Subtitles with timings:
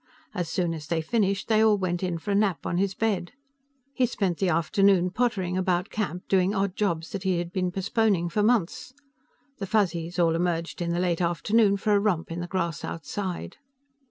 [0.33, 3.33] As soon as they finished, they all went in for a nap on his bed.
[3.93, 8.27] He spent the afternoon pottering about camp doing odd jobs that he had been postponing
[8.27, 8.95] for months.
[9.59, 13.57] The Fuzzies all emerged in the late afternoon for a romp in the grass outside.